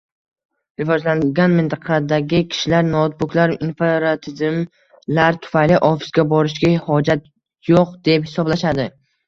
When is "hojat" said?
6.91-7.33